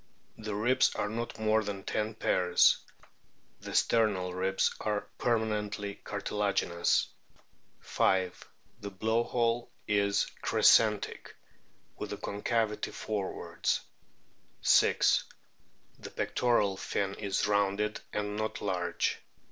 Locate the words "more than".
1.37-1.83